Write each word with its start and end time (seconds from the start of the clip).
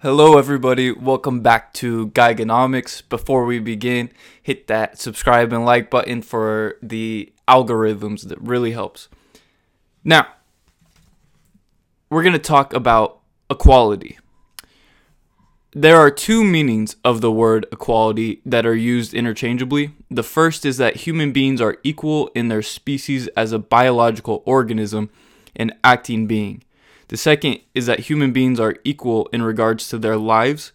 Hello, 0.00 0.36
everybody. 0.36 0.92
Welcome 0.92 1.40
back 1.40 1.72
to 1.74 2.08
Geigonomics. 2.08 3.02
Before 3.08 3.46
we 3.46 3.58
begin, 3.58 4.10
hit 4.42 4.66
that 4.66 4.98
subscribe 4.98 5.54
and 5.54 5.64
like 5.64 5.88
button 5.88 6.20
for 6.20 6.76
the 6.82 7.32
algorithms 7.48 8.28
that 8.28 8.38
really 8.38 8.72
helps. 8.72 9.08
Now, 10.04 10.26
we're 12.10 12.22
going 12.22 12.34
to 12.34 12.38
talk 12.38 12.74
about 12.74 13.20
equality. 13.48 14.18
There 15.72 15.96
are 15.96 16.10
two 16.10 16.44
meanings 16.44 16.96
of 17.02 17.22
the 17.22 17.32
word 17.32 17.64
equality 17.72 18.42
that 18.44 18.66
are 18.66 18.76
used 18.76 19.14
interchangeably. 19.14 19.92
The 20.10 20.22
first 20.22 20.66
is 20.66 20.76
that 20.76 20.96
human 20.96 21.32
beings 21.32 21.58
are 21.62 21.78
equal 21.82 22.28
in 22.34 22.48
their 22.48 22.60
species 22.60 23.28
as 23.28 23.50
a 23.50 23.58
biological 23.58 24.42
organism 24.44 25.08
and 25.56 25.74
acting 25.82 26.26
being. 26.26 26.62
The 27.08 27.16
second 27.16 27.60
is 27.74 27.86
that 27.86 28.00
human 28.00 28.32
beings 28.32 28.58
are 28.58 28.76
equal 28.84 29.28
in 29.32 29.42
regards 29.42 29.88
to 29.88 29.98
their 29.98 30.16
lives, 30.16 30.72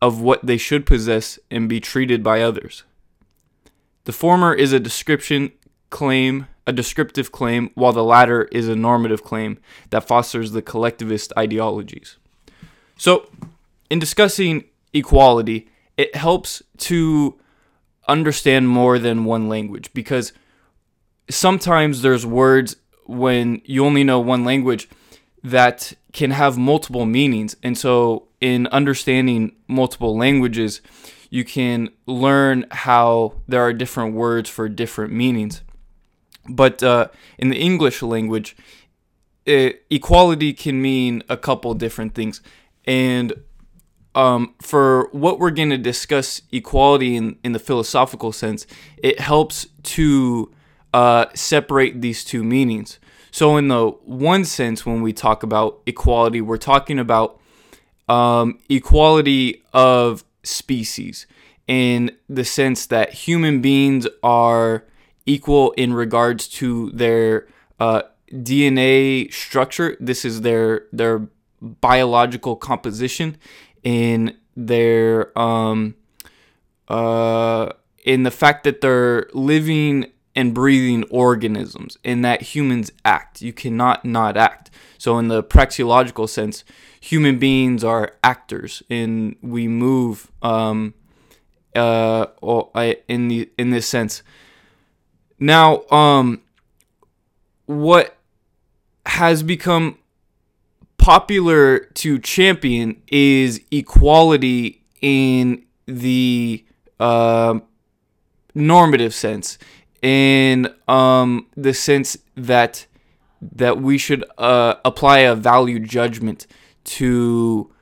of 0.00 0.20
what 0.20 0.44
they 0.44 0.56
should 0.56 0.86
possess 0.86 1.38
and 1.50 1.68
be 1.68 1.80
treated 1.80 2.22
by 2.22 2.40
others. 2.40 2.84
The 4.04 4.12
former 4.12 4.54
is 4.54 4.72
a 4.72 4.80
description 4.80 5.52
claim, 5.90 6.46
a 6.66 6.72
descriptive 6.72 7.32
claim, 7.32 7.70
while 7.74 7.92
the 7.92 8.04
latter 8.04 8.44
is 8.44 8.68
a 8.68 8.76
normative 8.76 9.22
claim 9.22 9.58
that 9.90 10.06
fosters 10.06 10.52
the 10.52 10.62
collectivist 10.62 11.32
ideologies. 11.36 12.16
So, 12.96 13.28
in 13.90 13.98
discussing 13.98 14.64
equality, 14.92 15.68
it 15.96 16.16
helps 16.16 16.62
to 16.78 17.38
understand 18.08 18.68
more 18.68 18.98
than 18.98 19.24
one 19.24 19.48
language 19.48 19.92
because 19.92 20.32
sometimes 21.28 22.02
there's 22.02 22.24
words 22.24 22.76
when 23.06 23.60
you 23.64 23.84
only 23.84 24.04
know 24.04 24.18
one 24.18 24.44
language 24.44 24.88
that 25.42 25.92
can 26.12 26.32
have 26.32 26.58
multiple 26.58 27.06
meanings. 27.06 27.56
And 27.62 27.76
so, 27.76 28.28
in 28.40 28.66
understanding 28.68 29.52
multiple 29.68 30.16
languages, 30.16 30.80
you 31.30 31.44
can 31.44 31.90
learn 32.06 32.66
how 32.70 33.34
there 33.46 33.62
are 33.62 33.72
different 33.72 34.14
words 34.14 34.50
for 34.50 34.68
different 34.68 35.12
meanings. 35.12 35.62
But 36.48 36.82
uh, 36.82 37.08
in 37.38 37.50
the 37.50 37.56
English 37.56 38.02
language, 38.02 38.56
it, 39.46 39.84
equality 39.90 40.52
can 40.52 40.82
mean 40.82 41.22
a 41.28 41.36
couple 41.36 41.72
different 41.74 42.14
things. 42.14 42.40
And 42.84 43.32
um, 44.14 44.54
for 44.60 45.08
what 45.12 45.38
we're 45.38 45.50
going 45.50 45.70
to 45.70 45.78
discuss 45.78 46.42
equality 46.50 47.16
in, 47.16 47.38
in 47.44 47.52
the 47.52 47.58
philosophical 47.58 48.32
sense, 48.32 48.66
it 48.96 49.20
helps 49.20 49.66
to 49.82 50.52
uh, 50.92 51.26
separate 51.34 52.00
these 52.00 52.24
two 52.24 52.42
meanings. 52.42 52.98
So, 53.30 53.56
in 53.56 53.68
the 53.68 53.90
one 54.04 54.44
sense, 54.44 54.84
when 54.84 55.02
we 55.02 55.12
talk 55.12 55.42
about 55.42 55.80
equality, 55.86 56.40
we're 56.40 56.56
talking 56.56 56.98
about 56.98 57.40
um, 58.08 58.58
equality 58.68 59.62
of 59.72 60.24
species 60.42 61.26
in 61.66 62.10
the 62.28 62.44
sense 62.44 62.86
that 62.86 63.12
human 63.12 63.60
beings 63.60 64.06
are 64.22 64.84
equal 65.26 65.70
in 65.72 65.92
regards 65.92 66.48
to 66.48 66.90
their 66.90 67.46
uh, 67.78 68.02
DNA 68.32 69.32
structure. 69.32 69.96
This 70.00 70.24
is 70.24 70.40
their 70.40 70.86
their 70.92 71.28
biological 71.60 72.56
composition 72.56 73.36
in 73.84 74.36
their 74.56 75.38
um, 75.38 75.94
uh, 76.88 77.70
in 78.04 78.24
the 78.24 78.30
fact 78.30 78.64
that 78.64 78.80
they're 78.80 79.28
living 79.32 80.06
and 80.40 80.54
breathing 80.54 81.04
organisms 81.10 81.98
in 82.02 82.22
that 82.22 82.40
humans 82.40 82.90
act. 83.04 83.42
You 83.42 83.52
cannot 83.52 84.06
not 84.06 84.38
act. 84.38 84.70
So, 84.96 85.18
in 85.18 85.28
the 85.28 85.42
praxeological 85.42 86.28
sense, 86.28 86.64
human 86.98 87.38
beings 87.38 87.84
are 87.84 88.14
actors, 88.24 88.82
and 88.88 89.36
we 89.42 89.68
move 89.68 90.32
um, 90.40 90.94
uh, 91.76 92.26
in 93.06 93.28
the 93.28 93.50
in 93.58 93.70
this 93.70 93.86
sense. 93.86 94.22
Now, 95.38 95.82
um, 95.90 96.40
what 97.66 98.16
has 99.04 99.42
become 99.42 99.98
popular 100.96 101.80
to 101.80 102.18
champion 102.18 103.02
is 103.08 103.60
equality 103.70 104.84
in 105.02 105.64
the 105.86 106.64
uh, 106.98 107.58
normative 108.54 109.14
sense 109.14 109.58
in 110.02 110.72
um, 110.88 111.46
the 111.56 111.74
sense 111.74 112.16
that 112.36 112.86
that 113.42 113.80
we 113.80 113.96
should 113.96 114.24
uh, 114.38 114.74
apply 114.84 115.20
a 115.20 115.34
value 115.34 115.78
judgment 115.78 116.46
to 116.84 117.72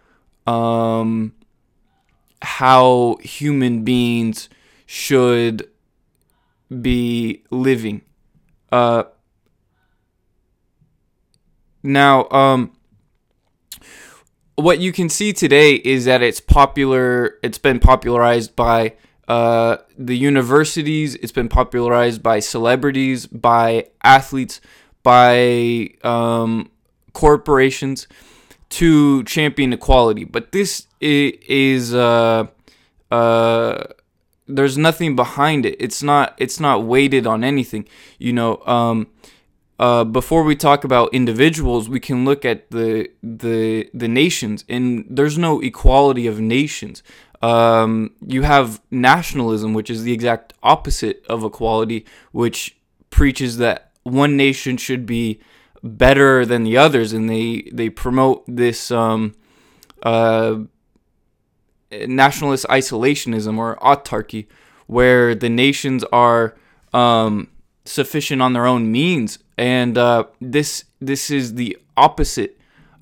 um, 0.46 1.34
how 2.42 3.16
human 3.22 3.84
beings 3.84 4.48
should 4.86 5.68
be 6.80 7.42
living. 7.50 8.02
Uh, 8.70 9.04
now, 11.82 12.28
um, 12.30 12.72
what 14.56 14.80
you 14.80 14.92
can 14.92 15.08
see 15.08 15.32
today 15.32 15.74
is 15.74 16.04
that 16.04 16.22
it's 16.22 16.40
popular. 16.40 17.38
It's 17.42 17.58
been 17.58 17.78
popularized 17.78 18.56
by 18.56 18.94
uh, 19.28 19.76
the 19.98 20.16
universities, 20.16 21.14
it's 21.16 21.32
been 21.32 21.50
popularized 21.50 22.22
by 22.22 22.40
celebrities, 22.40 23.26
by 23.26 23.88
athletes, 24.02 24.60
by 25.02 25.90
um, 26.02 26.70
corporations 27.12 28.08
to 28.70 29.22
champion 29.24 29.72
equality. 29.74 30.24
But 30.24 30.52
this 30.52 30.86
is 31.00 31.94
uh, 31.94 32.46
uh, 33.10 33.84
there's 34.46 34.78
nothing 34.78 35.14
behind 35.14 35.66
it. 35.66 35.76
It's 35.78 36.02
not 36.02 36.34
it's 36.38 36.58
not 36.58 36.84
weighted 36.84 37.26
on 37.26 37.44
anything. 37.44 37.86
You 38.18 38.32
know, 38.32 38.62
um, 38.66 39.08
uh, 39.78 40.04
before 40.04 40.42
we 40.42 40.56
talk 40.56 40.84
about 40.84 41.12
individuals, 41.12 41.88
we 41.88 42.00
can 42.00 42.24
look 42.24 42.44
at 42.44 42.70
the 42.70 43.10
the 43.22 43.90
the 43.94 44.08
nations, 44.08 44.64
and 44.68 45.04
there's 45.08 45.38
no 45.38 45.60
equality 45.60 46.26
of 46.26 46.40
nations. 46.40 47.02
Um, 47.40 48.12
you 48.26 48.42
have 48.42 48.80
nationalism, 48.90 49.72
which 49.74 49.90
is 49.90 50.02
the 50.02 50.12
exact 50.12 50.54
opposite 50.62 51.24
of 51.28 51.44
equality, 51.44 52.04
which 52.32 52.76
preaches 53.10 53.58
that 53.58 53.92
one 54.02 54.36
nation 54.36 54.76
should 54.76 55.06
be 55.06 55.40
better 55.82 56.44
than 56.44 56.64
the 56.64 56.76
others, 56.76 57.12
and 57.12 57.28
they 57.30 57.68
they 57.72 57.90
promote 57.90 58.44
this 58.48 58.90
um, 58.90 59.34
uh, 60.02 60.56
nationalist 61.92 62.66
isolationism 62.68 63.56
or 63.58 63.76
autarky, 63.76 64.46
where 64.86 65.34
the 65.34 65.48
nations 65.48 66.02
are 66.12 66.56
um, 66.92 67.48
sufficient 67.84 68.42
on 68.42 68.52
their 68.52 68.66
own 68.66 68.90
means, 68.90 69.38
and 69.56 69.96
uh, 69.96 70.24
this 70.40 70.84
this 71.00 71.30
is 71.30 71.54
the 71.54 71.78
opposite 71.96 72.58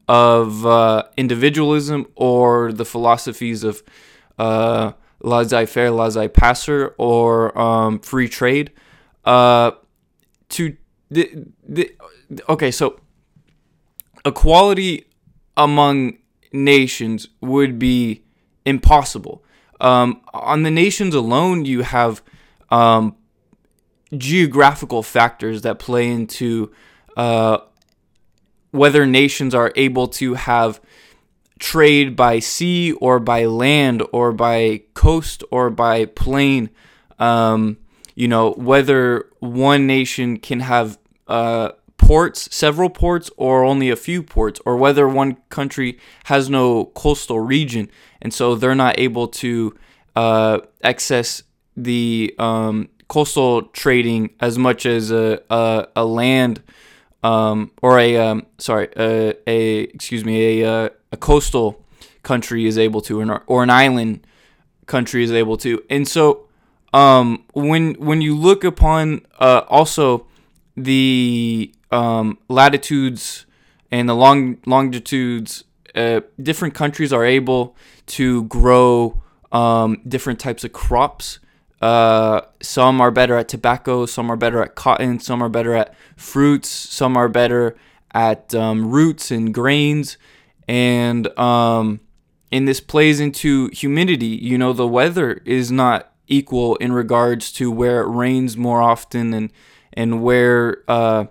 of 0.09 0.65
uh, 0.65 1.03
individualism 1.17 2.07
or 2.15 2.73
the 2.73 2.85
philosophies 2.85 3.65
of 3.65 3.83
uh, 4.39 4.93
laissez-faire, 5.21 5.91
laissez-passer, 5.91 6.95
or 6.99 7.59
um, 7.59 8.01
free 8.01 8.29
trade. 8.29 8.73
Uh, 9.25 9.73
to 10.49 10.77
the, 11.11 11.45
the, 11.69 11.93
okay, 12.49 12.71
so 12.71 13.01
equality 14.25 15.07
among 15.57 16.19
nations 16.53 17.29
would 17.41 17.79
be 17.79 18.23
impossible. 18.65 19.45
Um, 19.81 20.21
on 20.33 20.63
the 20.63 20.71
nations 20.71 21.15
alone, 21.15 21.65
you 21.65 21.83
have 21.83 22.23
um, 22.71 23.17
geographical 24.17 25.03
factors 25.03 25.63
that 25.63 25.79
play 25.79 26.11
into 26.11 26.73
uh, 27.17 27.59
whether 28.71 29.07
nations 29.07 29.55
are 29.55 29.73
able 29.77 30.09
to 30.09 30.35
have 30.35 30.81
trade 31.59 32.17
by 32.17 32.39
sea 32.39 32.93
or 32.93 33.19
by 33.19 33.45
land 33.47 34.03
or 34.13 34.33
by 34.33 34.83
coast 34.95 35.43
or 35.51 35.71
by 35.71 36.05
plane. 36.05 36.71
Um, 37.19 37.79
you 38.15 38.29
know, 38.29 38.53
whether 38.53 39.27
one 39.41 39.87
nation 39.87 40.39
can 40.39 40.61
have 40.61 40.99
uh, 41.29 41.71
ports, 41.99 42.55
several 42.55 42.89
ports, 42.89 43.31
or 43.37 43.65
only 43.65 43.91
a 43.91 43.97
few 43.97 44.23
ports, 44.23 44.61
or 44.65 44.77
whether 44.77 45.09
one 45.09 45.37
country 45.49 45.99
has 46.25 46.49
no 46.49 46.87
coastal 46.87 47.41
region, 47.41 47.91
and 48.23 48.33
so 48.33 48.55
they're 48.55 48.75
not 48.75 48.99
able 48.99 49.29
to 49.29 49.75
uh, 50.15 50.61
access 50.83 51.43
the 51.77 52.35
um, 52.39 52.89
coastal 53.09 53.63
trading 53.63 54.31
as 54.41 54.57
much 54.57 54.87
as 54.87 55.11
a, 55.11 55.41
a, 55.51 55.89
a 55.97 56.05
land 56.05 56.63
um, 57.27 57.71
or 57.83 57.99
a 57.99 58.17
um, 58.17 58.47
sorry 58.59 58.89
a, 58.97 59.35
a 59.47 59.81
excuse 59.97 60.25
me 60.25 60.63
a, 60.63 60.71
uh, 60.73 60.89
a 61.13 61.17
coastal 61.17 61.85
country 62.23 62.67
is 62.67 62.77
able 62.79 63.01
to 63.01 63.13
or 63.47 63.63
an 63.63 63.71
island 63.71 64.27
country 64.87 65.25
is 65.25 65.33
able 65.33 65.57
to 65.57 65.83
and 65.91 66.07
so 66.07 66.47
um, 66.93 67.45
when 67.53 67.95
when 67.95 68.21
you 68.21 68.37
look 68.37 68.65
upon 68.65 69.27
uh, 69.39 69.63
also 69.69 70.27
the 70.77 71.73
um, 71.91 72.39
latitudes 72.49 73.47
and 73.91 74.09
the 74.09 74.15
long 74.15 74.59
longitudes 74.67 75.65
uh, 75.95 76.21
different 76.41 76.75
countries 76.75 77.13
are 77.13 77.25
able 77.25 77.75
to 78.07 78.45
grow 78.45 79.21
um, 79.53 80.01
different 80.07 80.39
types 80.39 80.63
of 80.65 80.73
crops. 80.73 81.39
Uh, 81.81 82.41
some 82.61 83.01
are 83.01 83.11
better 83.11 83.37
at 83.37 83.49
tobacco, 83.49 84.07
some 84.07 84.31
are 84.31 84.37
better 84.37 84.63
at 84.63 84.75
cotton, 84.75 85.21
some 85.21 85.43
are 85.43 85.49
better 85.49 85.75
at 85.75 85.95
fruits, 86.17 86.69
some 86.69 87.17
are 87.17 87.29
better 87.29 87.77
at 88.15 88.55
um, 88.55 88.91
roots 88.91 89.31
and 89.31 89.53
grains, 89.53 90.17
and 90.67 91.27
um, 91.39 92.01
and 92.51 92.67
this 92.67 92.81
plays 92.81 93.21
into 93.21 93.69
humidity. 93.69 94.27
You 94.27 94.57
know, 94.57 94.73
the 94.73 94.87
weather 94.87 95.43
is 95.45 95.71
not 95.71 96.13
equal 96.29 96.77
in 96.77 96.93
regards 96.93 97.53
to 97.53 97.71
where 97.71 98.01
it 98.01 98.09
rains 98.09 98.57
more 98.57 98.81
often 98.81 99.35
and 99.35 99.53
and 99.93 100.23
where 100.23 100.83
uh, 100.89 101.27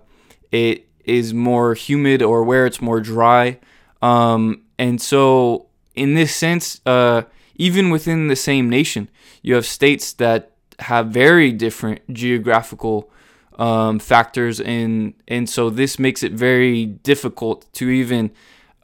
it 0.52 0.88
is 1.04 1.32
more 1.34 1.74
humid 1.74 2.22
or 2.22 2.42
where 2.44 2.66
it's 2.66 2.80
more 2.80 3.00
dry. 3.00 3.58
Um, 4.02 4.62
and 4.78 5.00
so, 5.00 5.66
in 5.94 6.14
this 6.14 6.34
sense, 6.34 6.80
uh, 6.84 7.22
even 7.58 7.90
within 7.90 8.28
the 8.28 8.36
same 8.36 8.68
nation, 8.70 9.08
you 9.42 9.54
have 9.54 9.66
states 9.66 10.12
that 10.14 10.52
have 10.80 11.08
very 11.08 11.52
different 11.52 12.00
geographical 12.12 13.10
um, 13.58 13.98
factors, 13.98 14.60
and 14.60 15.14
and 15.26 15.48
so 15.48 15.70
this 15.70 15.98
makes 15.98 16.22
it 16.22 16.32
very 16.32 16.86
difficult 16.86 17.72
to 17.74 17.88
even 17.88 18.30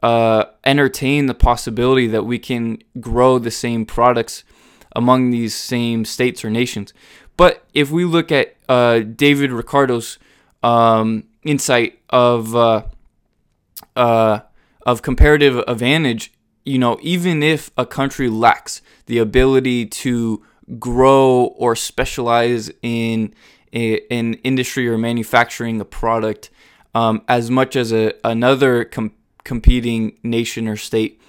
uh, 0.01 0.45
entertain 0.65 1.27
the 1.27 1.33
possibility 1.33 2.07
that 2.07 2.25
we 2.25 2.39
can 2.39 2.79
grow 2.99 3.39
the 3.39 3.51
same 3.51 3.85
products 3.85 4.43
among 4.95 5.31
these 5.31 5.55
same 5.55 6.05
states 6.05 6.43
or 6.43 6.49
nations. 6.49 6.93
But 7.37 7.65
if 7.73 7.91
we 7.91 8.05
look 8.05 8.31
at 8.31 8.55
uh, 8.69 8.99
David 8.99 9.51
Ricardo's 9.51 10.19
um, 10.61 11.23
insight 11.43 11.99
of 12.09 12.55
uh, 12.55 12.83
uh, 13.95 14.39
of 14.85 15.01
comparative 15.01 15.57
advantage, 15.67 16.31
you 16.65 16.79
know, 16.79 16.97
even 17.01 17.43
if 17.43 17.71
a 17.77 17.85
country 17.85 18.29
lacks 18.29 18.81
the 19.05 19.17
ability 19.17 19.85
to 19.85 20.43
grow 20.79 21.53
or 21.57 21.75
specialize 21.75 22.71
in 22.81 23.33
in 23.71 24.35
industry 24.35 24.87
or 24.87 24.97
manufacturing 24.97 25.81
a 25.81 25.85
product 25.85 26.51
um, 26.93 27.23
as 27.27 27.49
much 27.49 27.75
as 27.75 27.91
a, 27.91 28.13
another 28.23 28.85
com- 28.85 29.13
competing 29.43 30.17
nation 30.21 30.67
or 30.67 30.75
state, 30.75 31.19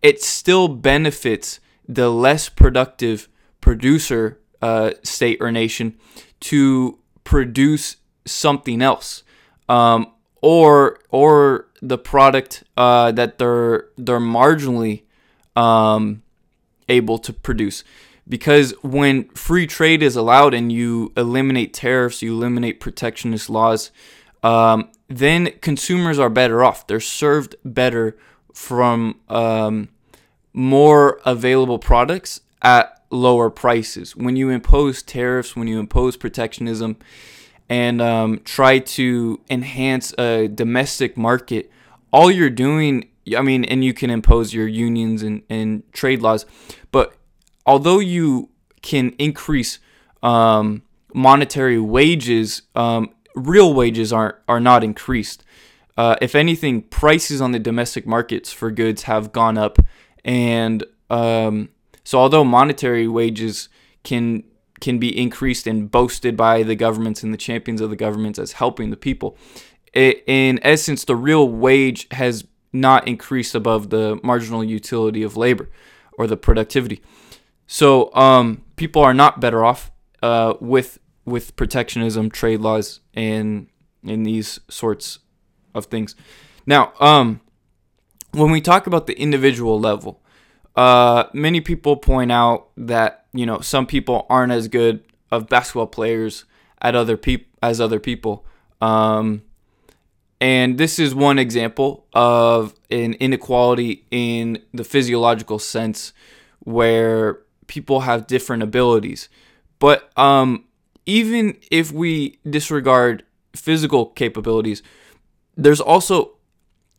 it 0.00 0.22
still 0.22 0.68
benefits 0.68 1.60
the 1.86 2.08
less 2.10 2.48
productive 2.48 3.28
producer 3.60 4.40
uh, 4.62 4.92
state 5.02 5.38
or 5.40 5.52
nation 5.52 5.96
to 6.40 6.98
produce 7.24 7.96
something 8.24 8.80
else, 8.80 9.22
um, 9.68 10.12
or 10.42 10.98
or 11.10 11.66
the 11.82 11.98
product 11.98 12.64
uh, 12.76 13.12
that 13.12 13.38
they're 13.38 13.86
they're 13.96 14.20
marginally 14.20 15.02
um, 15.56 16.22
able 16.88 17.18
to 17.18 17.32
produce. 17.32 17.84
Because 18.28 18.72
when 18.82 19.28
free 19.30 19.66
trade 19.66 20.02
is 20.02 20.14
allowed 20.14 20.54
and 20.54 20.70
you 20.70 21.12
eliminate 21.16 21.74
tariffs, 21.74 22.22
you 22.22 22.32
eliminate 22.32 22.78
protectionist 22.78 23.50
laws, 23.50 23.90
um, 24.42 24.88
then 25.08 25.52
consumers 25.60 26.18
are 26.18 26.30
better 26.30 26.62
off. 26.62 26.86
They're 26.86 27.00
served 27.00 27.56
better 27.64 28.16
from 28.54 29.18
um, 29.28 29.88
more 30.52 31.20
available 31.24 31.78
products 31.80 32.40
at 32.62 33.02
lower 33.10 33.50
prices. 33.50 34.14
When 34.14 34.36
you 34.36 34.48
impose 34.50 35.02
tariffs, 35.02 35.56
when 35.56 35.66
you 35.66 35.80
impose 35.80 36.16
protectionism, 36.16 36.96
and 37.70 38.02
um, 38.02 38.40
try 38.44 38.80
to 38.80 39.40
enhance 39.48 40.12
a 40.18 40.48
domestic 40.48 41.16
market, 41.16 41.70
all 42.12 42.28
you're 42.30 42.50
doing, 42.50 43.08
I 43.36 43.42
mean, 43.42 43.64
and 43.64 43.84
you 43.84 43.94
can 43.94 44.10
impose 44.10 44.52
your 44.52 44.66
unions 44.66 45.22
and, 45.22 45.42
and 45.48 45.90
trade 45.92 46.20
laws, 46.20 46.44
but 46.90 47.14
although 47.64 48.00
you 48.00 48.48
can 48.82 49.10
increase 49.18 49.78
um, 50.22 50.82
monetary 51.14 51.78
wages, 51.78 52.62
um, 52.74 53.10
real 53.36 53.72
wages 53.72 54.12
aren't 54.12 54.34
are 54.48 54.60
not 54.60 54.82
increased. 54.82 55.44
Uh, 55.96 56.16
if 56.20 56.34
anything, 56.34 56.82
prices 56.82 57.40
on 57.40 57.52
the 57.52 57.58
domestic 57.58 58.06
markets 58.06 58.52
for 58.52 58.72
goods 58.72 59.04
have 59.04 59.32
gone 59.32 59.56
up, 59.56 59.78
and 60.24 60.84
um, 61.08 61.68
so 62.02 62.18
although 62.18 62.42
monetary 62.42 63.06
wages 63.06 63.68
can 64.02 64.42
can 64.80 64.98
be 64.98 65.16
increased 65.16 65.66
and 65.66 65.90
boasted 65.90 66.36
by 66.36 66.62
the 66.62 66.74
governments 66.74 67.22
and 67.22 67.32
the 67.32 67.38
champions 67.38 67.80
of 67.80 67.90
the 67.90 67.96
governments 67.96 68.38
as 68.38 68.52
helping 68.52 68.90
the 68.90 68.96
people, 68.96 69.36
it, 69.92 70.22
in 70.26 70.58
essence, 70.62 71.04
the 71.04 71.16
real 71.16 71.48
wage 71.48 72.06
has 72.12 72.44
not 72.72 73.06
increased 73.06 73.54
above 73.54 73.90
the 73.90 74.18
marginal 74.22 74.62
utility 74.62 75.22
of 75.22 75.36
labor 75.36 75.68
or 76.12 76.26
the 76.26 76.36
productivity. 76.36 77.02
So 77.66 78.14
um, 78.14 78.62
people 78.76 79.02
are 79.02 79.14
not 79.14 79.40
better 79.40 79.64
off 79.64 79.90
uh, 80.22 80.54
with 80.60 80.98
with 81.24 81.54
protectionism, 81.54 82.30
trade 82.30 82.60
laws, 82.60 83.00
and 83.14 83.68
in 84.02 84.22
these 84.24 84.58
sorts 84.68 85.20
of 85.74 85.86
things. 85.86 86.16
Now, 86.66 86.92
um, 86.98 87.40
when 88.32 88.50
we 88.50 88.60
talk 88.60 88.86
about 88.86 89.06
the 89.06 89.18
individual 89.18 89.78
level, 89.78 90.19
uh, 90.80 91.28
many 91.34 91.60
people 91.60 91.94
point 91.94 92.32
out 92.32 92.70
that 92.74 93.26
you 93.34 93.44
know 93.44 93.60
some 93.60 93.86
people 93.86 94.24
aren't 94.30 94.50
as 94.50 94.66
good 94.66 95.04
of 95.30 95.46
basketball 95.46 95.86
players 95.86 96.46
at 96.80 96.94
other 96.94 97.18
people 97.18 97.46
as 97.62 97.82
other 97.82 98.00
people. 98.00 98.46
Um, 98.80 99.42
and 100.40 100.78
this 100.78 100.98
is 100.98 101.14
one 101.14 101.38
example 101.38 102.06
of 102.14 102.74
an 102.90 103.12
inequality 103.20 104.06
in 104.10 104.62
the 104.72 104.82
physiological 104.82 105.58
sense 105.58 106.14
where 106.60 107.40
people 107.66 108.00
have 108.00 108.26
different 108.26 108.62
abilities. 108.62 109.28
But 109.80 110.10
um, 110.18 110.64
even 111.04 111.58
if 111.70 111.92
we 111.92 112.38
disregard 112.48 113.22
physical 113.54 114.06
capabilities, 114.06 114.82
there's 115.58 115.80
also 115.82 116.38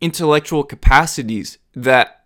intellectual 0.01 0.63
capacities 0.63 1.57
that 1.73 2.20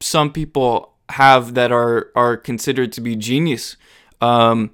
some 0.00 0.32
people 0.32 0.94
have 1.10 1.54
that 1.54 1.72
are 1.72 2.10
are 2.14 2.36
considered 2.36 2.92
to 2.92 3.00
be 3.00 3.16
genius. 3.16 3.76
Um, 4.20 4.70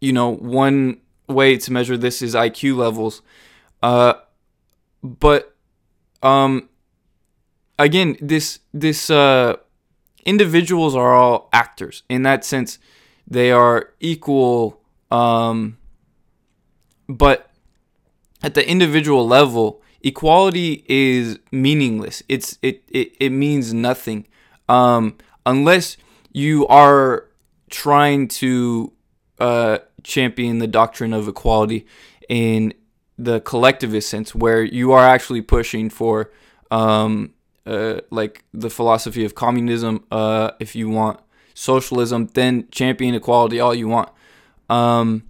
you 0.00 0.12
know, 0.12 0.30
one 0.30 1.00
way 1.28 1.56
to 1.56 1.72
measure 1.72 1.96
this 1.96 2.22
is 2.22 2.34
IQ 2.34 2.76
levels. 2.76 3.22
Uh, 3.82 4.14
but 5.02 5.54
um, 6.22 6.68
again, 7.78 8.16
this 8.20 8.60
this 8.72 9.10
uh, 9.10 9.56
individuals 10.24 10.94
are 10.94 11.14
all 11.14 11.48
actors 11.52 12.02
in 12.08 12.22
that 12.22 12.44
sense. 12.44 12.78
They 13.26 13.50
are 13.52 13.94
equal 14.00 14.82
um, 15.10 15.78
but 17.08 17.50
at 18.42 18.54
the 18.54 18.68
individual 18.68 19.26
level, 19.26 19.81
equality 20.02 20.84
is 20.88 21.38
meaningless. 21.50 22.22
It's 22.28 22.58
it 22.62 22.82
it, 22.88 23.14
it 23.18 23.30
means 23.30 23.72
nothing 23.72 24.26
um, 24.68 25.16
unless 25.44 25.96
you 26.32 26.66
are 26.68 27.28
trying 27.70 28.28
to 28.28 28.92
uh, 29.38 29.78
champion 30.02 30.58
the 30.58 30.66
doctrine 30.66 31.12
of 31.12 31.28
equality 31.28 31.86
in 32.28 32.74
the 33.18 33.40
collectivist 33.40 34.08
sense, 34.08 34.34
where 34.34 34.62
you 34.62 34.92
are 34.92 35.06
actually 35.06 35.42
pushing 35.42 35.90
for 35.90 36.30
um, 36.70 37.34
uh, 37.66 38.00
like 38.10 38.44
the 38.52 38.70
philosophy 38.70 39.24
of 39.24 39.34
communism. 39.34 40.04
Uh, 40.10 40.52
if 40.58 40.74
you 40.74 40.88
want 40.88 41.20
socialism, 41.54 42.28
then 42.34 42.66
champion 42.70 43.14
equality 43.14 43.60
all 43.60 43.74
you 43.74 43.88
want. 43.88 44.08
Um, 44.70 45.24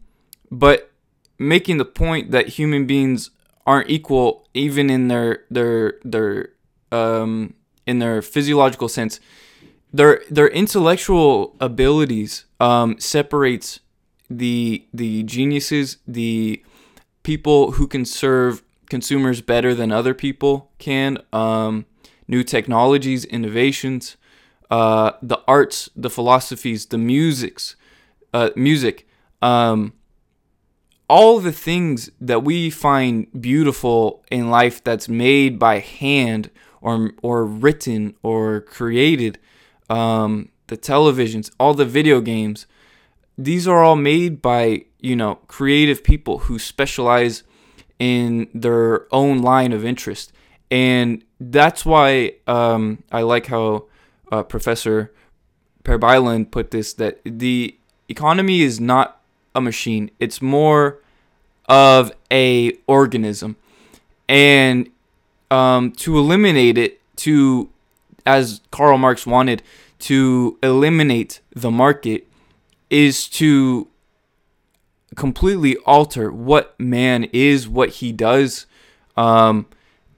but 0.50 0.90
making 1.38 1.78
the 1.78 1.84
point 1.84 2.30
that 2.30 2.48
human 2.48 2.86
beings 2.86 3.30
aren't 3.66 3.90
equal 3.90 4.48
even 4.54 4.90
in 4.90 5.08
their 5.08 5.44
their 5.50 5.94
their 6.04 6.50
um, 6.90 7.54
in 7.86 7.98
their 7.98 8.22
physiological 8.22 8.88
sense. 8.88 9.20
Their 9.92 10.22
their 10.30 10.48
intellectual 10.48 11.56
abilities 11.60 12.44
um, 12.60 12.98
separates 12.98 13.80
the 14.30 14.86
the 14.92 15.22
geniuses 15.24 15.98
the 16.06 16.62
people 17.22 17.72
who 17.72 17.86
can 17.86 18.04
serve 18.04 18.62
consumers 18.88 19.40
better 19.40 19.74
than 19.74 19.92
other 19.92 20.14
people 20.14 20.70
can 20.78 21.18
um, 21.32 21.86
new 22.28 22.42
technologies 22.42 23.24
innovations 23.24 24.16
uh, 24.70 25.12
the 25.22 25.38
arts 25.46 25.88
the 25.94 26.10
philosophies 26.10 26.86
the 26.86 26.98
musics 26.98 27.76
uh, 28.34 28.50
music 28.56 29.06
um, 29.40 29.92
all 31.08 31.40
the 31.40 31.52
things 31.52 32.10
that 32.20 32.42
we 32.42 32.70
find 32.70 33.26
beautiful 33.40 34.24
in 34.30 34.50
life 34.50 34.82
that's 34.82 35.08
made 35.08 35.58
by 35.58 35.78
hand 35.78 36.50
or 36.80 37.12
or 37.22 37.44
written 37.44 38.14
or 38.22 38.60
created, 38.62 39.38
um, 39.90 40.48
the 40.68 40.76
televisions, 40.76 41.50
all 41.60 41.74
the 41.74 41.84
video 41.84 42.20
games, 42.20 42.66
these 43.36 43.68
are 43.68 43.82
all 43.82 43.96
made 43.96 44.42
by 44.42 44.84
you 45.00 45.16
know 45.16 45.36
creative 45.48 46.02
people 46.04 46.38
who 46.38 46.58
specialize 46.58 47.42
in 47.98 48.48
their 48.52 49.06
own 49.14 49.42
line 49.42 49.72
of 49.72 49.84
interest, 49.84 50.32
and 50.70 51.24
that's 51.40 51.84
why 51.84 52.32
um, 52.46 53.02
I 53.12 53.22
like 53.22 53.46
how 53.46 53.86
uh, 54.30 54.42
Professor 54.42 55.12
Per 55.84 55.98
put 56.46 56.70
this 56.70 56.94
that 56.94 57.20
the 57.24 57.76
economy 58.08 58.62
is 58.62 58.80
not 58.80 59.21
a 59.54 59.60
machine; 59.60 60.10
it's 60.18 60.40
more 60.42 60.98
of 61.66 62.12
a 62.30 62.72
organism, 62.86 63.56
and 64.28 64.90
um, 65.50 65.92
to 65.92 66.18
eliminate 66.18 66.78
it, 66.78 67.00
to 67.16 67.70
as 68.24 68.60
Karl 68.70 68.98
Marx 68.98 69.26
wanted 69.26 69.62
to 70.00 70.58
eliminate 70.62 71.40
the 71.54 71.70
market, 71.70 72.26
is 72.90 73.28
to 73.28 73.88
completely 75.14 75.76
alter 75.84 76.32
what 76.32 76.78
man 76.78 77.24
is, 77.32 77.68
what 77.68 77.90
he 77.90 78.12
does, 78.12 78.66
um, 79.16 79.66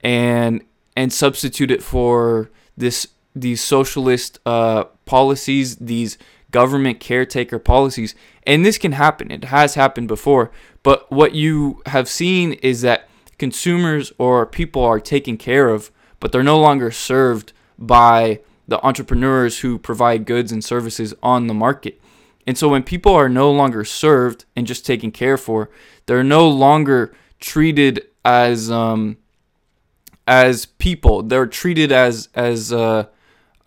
and 0.01 0.63
and 0.95 1.11
substitute 1.11 1.71
it 1.71 1.83
for 1.83 2.49
this 2.77 3.07
these 3.35 3.61
socialist 3.61 4.39
uh, 4.45 4.85
policies, 5.05 5.75
these 5.75 6.17
government 6.55 7.01
caretaker 7.01 7.59
policies. 7.59 8.15
And 8.47 8.65
this 8.65 8.77
can 8.77 8.93
happen. 8.93 9.29
It 9.29 9.43
has 9.45 9.75
happened 9.75 10.07
before. 10.07 10.51
But 10.83 11.11
what 11.11 11.35
you 11.35 11.81
have 11.87 12.07
seen 12.07 12.53
is 12.53 12.79
that 12.79 13.09
consumers 13.37 14.13
or 14.17 14.45
people 14.45 14.81
are 14.81 15.01
taken 15.01 15.35
care 15.35 15.67
of, 15.67 15.91
but 16.21 16.31
they're 16.31 16.43
no 16.53 16.57
longer 16.57 16.91
served 16.91 17.51
by 17.77 18.39
the 18.69 18.81
entrepreneurs 18.85 19.59
who 19.59 19.77
provide 19.77 20.25
goods 20.25 20.53
and 20.53 20.63
services 20.63 21.13
on 21.21 21.47
the 21.47 21.53
market. 21.53 21.99
And 22.47 22.57
so 22.57 22.69
when 22.69 22.83
people 22.83 23.13
are 23.13 23.27
no 23.27 23.51
longer 23.51 23.83
served 23.83 24.45
and 24.55 24.65
just 24.65 24.85
taken 24.85 25.11
care 25.11 25.37
for, 25.37 25.69
they're 26.05 26.23
no 26.23 26.47
longer 26.47 27.13
treated 27.41 28.07
as 28.23 28.71
um, 28.71 29.17
as 30.25 30.65
people. 30.65 31.21
They're 31.21 31.47
treated 31.47 31.91
as 31.91 32.29
as 32.33 32.71
uh, 32.71 33.07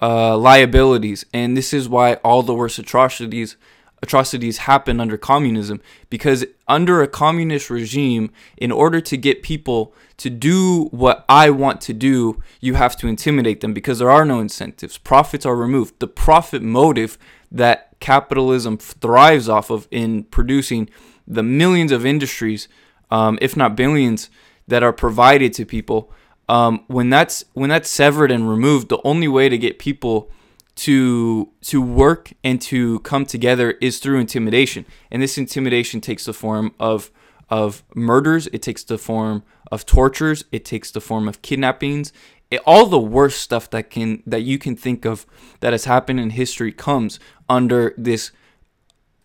uh, 0.01 0.37
liabilities, 0.37 1.25
and 1.33 1.57
this 1.57 1.73
is 1.73 1.89
why 1.89 2.15
all 2.17 2.43
the 2.43 2.55
worst 2.55 2.79
atrocities 2.79 3.57
atrocities 4.03 4.59
happen 4.59 5.01
under 5.01 5.17
communism. 5.17 5.81
Because 6.11 6.45
under 6.67 7.03
a 7.03 7.09
communist 7.09 7.71
regime, 7.71 8.31
in 8.57 8.71
order 8.71 9.01
to 9.01 9.17
get 9.17 9.43
people 9.43 9.95
to 10.19 10.31
do 10.31 10.85
what 10.87 11.25
I 11.29 11.51
want 11.51 11.81
to 11.83 11.93
do, 11.93 12.43
you 12.61 12.75
have 12.75 12.97
to 12.99 13.09
intimidate 13.09 13.61
them 13.61 13.73
because 13.73 13.99
there 13.99 14.11
are 14.11 14.25
no 14.25 14.41
incentives. 14.41 14.99
Profits 14.99 15.47
are 15.47 15.57
removed. 15.57 15.99
The 15.99 16.07
profit 16.07 16.63
motive 16.63 17.19
that 17.51 17.95
capitalism 18.01 18.79
thrives 18.79 19.49
off 19.49 19.71
of 19.71 19.89
in 19.91 20.25
producing 20.25 20.89
the 21.27 21.43
millions 21.43 21.93
of 21.93 22.07
industries, 22.07 22.69
um, 23.11 23.39
if 23.41 23.57
not 23.57 23.77
billions, 23.77 24.31
that 24.67 24.83
are 24.83 24.93
provided 24.93 25.53
to 25.55 25.65
people 25.65 26.13
um, 26.49 26.85
when 26.87 27.11
that's 27.11 27.45
when 27.53 27.71
that's 27.71 27.91
severed 27.91 28.31
and 28.31 28.49
removed, 28.49 28.89
the 28.89 29.01
only 29.05 29.29
way 29.29 29.49
to 29.49 29.59
get 29.59 29.79
people 29.79 30.31
to 30.77 31.51
to 31.63 31.83
work 31.83 32.33
and 32.45 32.61
to 32.63 33.01
come 33.01 33.27
together 33.27 33.73
is 33.81 33.99
through 33.99 34.19
intimidation, 34.21 34.87
and 35.11 35.21
this 35.23 35.37
intimidation 35.37 36.01
takes 36.01 36.25
the 36.25 36.33
form 36.33 36.75
of 36.79 37.11
of 37.51 37.83
murders. 37.95 38.47
It 38.49 38.63
takes 38.63 38.85
the 38.85 38.99
form 38.99 39.43
of 39.71 39.87
tortures. 39.87 40.45
It 40.53 40.65
takes 40.65 40.91
the 40.91 41.01
form 41.01 41.29
of 41.29 41.43
kidnappings. 41.43 42.13
It, 42.51 42.61
all 42.65 42.87
the 42.87 42.99
worst 42.99 43.41
stuff 43.41 43.69
that 43.71 43.91
can 43.91 44.23
that 44.27 44.43
you 44.43 44.59
can 44.59 44.77
think 44.77 45.05
of 45.05 45.27
that 45.61 45.73
has 45.73 45.85
happened 45.85 46.21
in 46.21 46.31
history 46.31 46.73
comes 46.73 47.21
under 47.49 47.95
this 47.99 48.31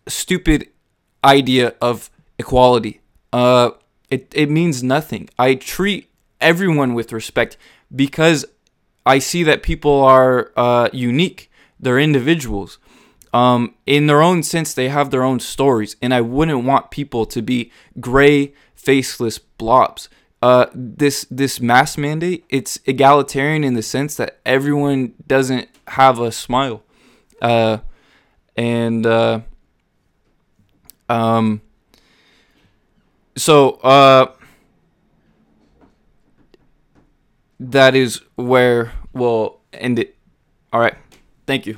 stupid 0.08 0.70
idea 1.24 1.76
of 1.82 2.10
equality. 2.38 3.02
Uh, 3.32 3.72
it 4.10 4.32
it 4.36 4.50
means 4.50 4.84
nothing. 4.84 5.30
I 5.40 5.56
treat 5.56 6.10
everyone 6.44 6.94
with 6.94 7.12
respect 7.12 7.58
because 7.96 8.46
I 9.06 9.20
see 9.20 9.44
that 9.44 9.64
people 9.64 10.02
are 10.02 10.52
uh, 10.56 10.90
unique. 10.94 11.52
They're 11.80 12.00
individuals. 12.00 12.80
Um, 13.34 13.74
in 13.86 14.06
their 14.08 14.22
own 14.22 14.44
sense, 14.44 14.74
they 14.74 14.90
have 14.90 15.10
their 15.10 15.24
own 15.24 15.40
stories, 15.40 15.96
and 16.02 16.14
I 16.14 16.22
wouldn't 16.22 16.64
want 16.64 16.92
people 16.92 17.26
to 17.26 17.42
be 17.42 17.72
gray, 18.00 18.54
faceless 18.76 19.40
blobs. 19.40 20.08
Uh, 20.42 20.68
this 20.74 21.26
this 21.32 21.60
mass 21.60 21.98
mandate, 21.98 22.46
it's 22.50 22.80
egalitarian 22.86 23.64
in 23.64 23.74
the 23.74 23.82
sense 23.82 24.16
that 24.18 24.40
everyone 24.46 25.14
doesn't 25.26 25.68
have 25.88 26.20
a 26.20 26.32
smile, 26.32 26.84
uh, 27.42 27.78
and 28.56 29.06
uh, 29.06 29.40
um, 31.10 31.62
so 33.36 33.72
uh, 33.84 34.28
that 37.60 37.96
is 37.96 38.22
where 38.36 38.92
we'll 39.14 39.60
end 39.74 40.00
it. 40.00 40.16
All 40.72 40.80
right. 40.80 40.96
Thank 41.46 41.66
you. 41.66 41.78